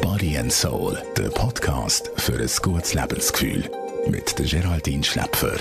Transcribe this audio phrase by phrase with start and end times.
[0.00, 3.70] Body and Soul, der Podcast für ein gutes Lebensgefühl.
[4.06, 5.56] Mit der Geraldine Schläpfer.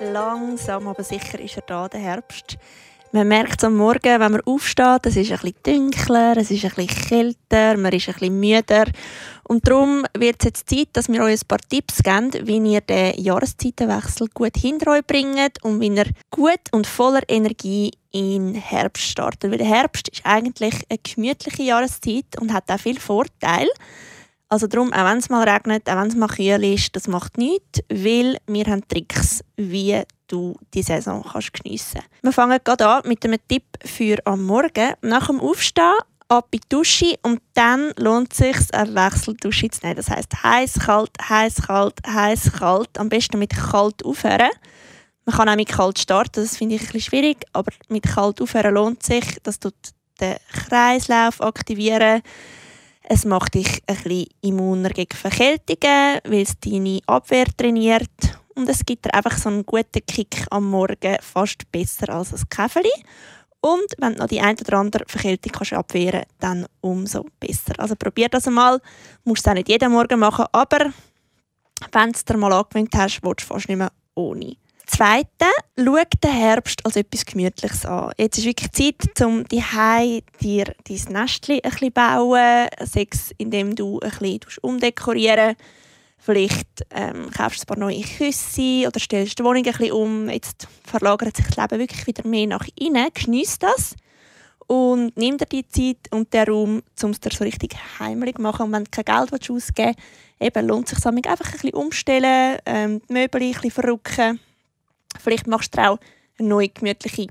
[0.00, 2.58] Langsam, aber sicher ist er da, der Herbst.
[3.14, 6.64] Man merkt es am Morgen, wenn man aufsteht, es ist ein bisschen dunkler, es ist
[6.64, 8.86] ein bisschen kälter, man ist ein bisschen müder.
[9.44, 12.80] Und darum wird es jetzt Zeit, dass wir euch ein paar Tipps geben, wie ihr
[12.80, 19.04] den Jahreszeitenwechsel gut hinter euch bringt und wie ihr gut und voller Energie in Herbst
[19.04, 19.48] startet.
[19.48, 23.70] Weil der Herbst ist eigentlich eine gemütliche Jahreszeit und hat auch viele Vorteile.
[24.48, 27.38] Also darum, auch wenn es mal regnet, auch wenn es mal kühl ist, das macht
[27.38, 32.22] nichts, weil wir haben Tricks, wie du die Saison kannst geniessen kannst.
[32.22, 34.94] Wir fangen gerade an mit einem Tipp für am Morgen.
[35.02, 35.94] Nach dem Aufstehen
[36.28, 39.96] ab in die Dusche und dann lohnt es sich, eine Wechseldusche zu nehmen.
[39.96, 42.98] Das heisst heiß, kalt, heiß, kalt, heiß, kalt.
[42.98, 44.50] Am besten mit kalt aufhören.
[45.26, 48.42] Man kann auch mit kalt starten, das finde ich ein bisschen schwierig, aber mit kalt
[48.42, 49.38] aufhören lohnt sich.
[49.42, 49.74] Das tut
[50.20, 52.22] den Kreislauf aktivieren
[53.06, 58.10] es macht dich ein bisschen immuner gegen Verkältungen, weil es deine Abwehr trainiert.
[58.54, 62.48] Und es gibt dir einfach so einen guten Kick am Morgen, fast besser als ein
[62.48, 62.92] Käfeli.
[63.60, 67.72] Und wenn du noch die eine oder andere Verkältung kannst abwehren kannst, dann umso besser.
[67.78, 68.78] Also probier das einmal.
[68.78, 70.92] Du musst es auch nicht jeden Morgen machen, aber
[71.90, 74.56] wenn du es dir mal angewöhnt hast, willst du fast nicht mehr ohne.
[74.86, 75.46] Zweite,
[75.78, 78.12] schau den Herbst als etwas Gemütliches an.
[78.18, 79.64] Jetzt ist wirklich Zeit, um die
[80.42, 85.56] dir dein Nestchen ein bisschen bauen, sei es, indem du ein bisschen umdekorieren
[86.24, 90.30] Vielleicht ähm, kaufst du ein paar neue Küsse oder stellst die Wohnung ein bisschen um.
[90.30, 93.08] Jetzt verlagert sich das Leben wirklich wieder mehr nach innen.
[93.12, 93.94] Genieß das
[94.66, 98.40] und nimm dir die Zeit und den Raum, um es dir so richtig heimlich zu
[98.40, 98.62] machen.
[98.64, 99.94] Und wenn du kein Geld ausgeben
[100.38, 104.40] willst, eben lohnt es sich einfach ein bisschen umstellen, ähm, die Möbel ein bisschen verrücken
[105.20, 105.98] Vielleicht machst du auch
[106.38, 107.26] eine neue gemütliche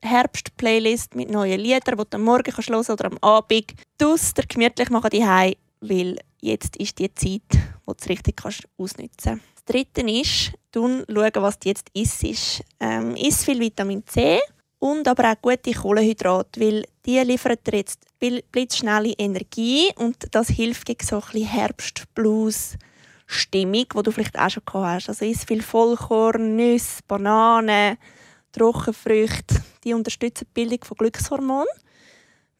[0.00, 3.74] Herbst-Playlist mit neuen Liedern, die du am Morgen kannst oder am Abend.
[3.98, 8.36] Du es dir gemütlich machen daheim, weil jetzt ist die Zeit, wo du es richtig
[8.36, 9.44] kannst ausnutzen kannst.
[9.54, 12.62] Das Dritte ist, schauen, was du jetzt isst.
[12.80, 14.38] Ähm, iss viel Vitamin C
[14.78, 20.86] und aber auch gute Kohlenhydrate, weil die liefern dir jetzt blitzschnelle Energie und das hilft
[20.86, 22.76] gegen so ein Herbstblues
[23.26, 25.08] Stimmung, die du vielleicht auch schon gehabt hast.
[25.10, 27.98] Also isst viel Vollkorn, Nüsse, Bananen,
[28.52, 29.62] Trockenfrüchte.
[29.84, 31.68] Die unterstützen die Bildung von Glückshormonen.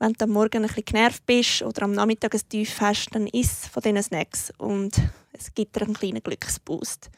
[0.01, 3.27] Wenn du am Morgen ein bisschen genervt bist oder am Nachmittag ein Tief hast, dann
[3.27, 4.95] isst von diesen Snacks und
[5.33, 7.11] es gibt dir einen kleinen Glücksboost.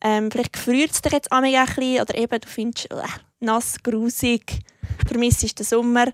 [0.00, 3.02] Ähm, vielleicht gefriert es dich jetzt ein bisschen oder eben du findest äh,
[3.40, 4.60] nass, grusig,
[5.08, 6.06] vermisst den Sommer.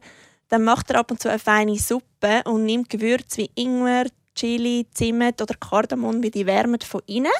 [0.49, 4.87] Dann mach dir ab und zu eine feine Suppe und nimm Gewürze wie Ingwer, Chili,
[4.95, 7.31] Zimt oder Kardamom, wie die wärmen von innen,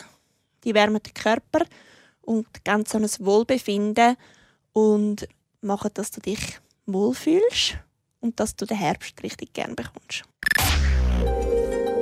[0.65, 1.65] die wärmen den Körper
[2.21, 4.17] und ganz so ein Wohlbefinden
[4.75, 5.27] und
[5.63, 7.79] machen, dass du dich wohlfühlst
[8.21, 10.25] und dass du den Herbst richtig gern bekommst.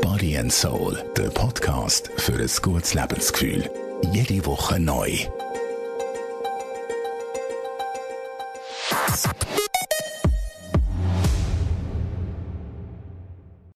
[0.02, 3.70] Body and Soul, der Podcast für ein gutes Lebensgefühl.
[4.12, 5.26] Jede Woche neu.